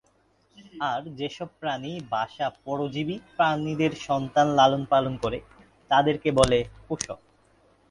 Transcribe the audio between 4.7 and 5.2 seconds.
পালন